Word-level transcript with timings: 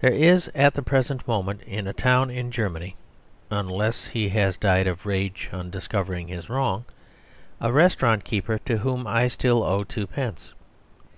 There 0.00 0.10
is 0.14 0.50
at 0.54 0.72
the 0.72 0.82
present 0.82 1.28
moment 1.28 1.60
in 1.64 1.86
a 1.86 1.92
town 1.92 2.30
in 2.30 2.50
Germany 2.50 2.96
(unless 3.50 4.06
he 4.06 4.30
has 4.30 4.56
died 4.56 4.86
of 4.86 5.04
rage 5.04 5.50
on 5.52 5.68
discovering 5.68 6.28
his 6.28 6.48
wrong), 6.48 6.86
a 7.60 7.70
restaurant 7.70 8.24
keeper 8.24 8.56
to 8.60 8.78
whom 8.78 9.06
I 9.06 9.28
still 9.28 9.62
owe 9.62 9.84
twopence. 9.84 10.54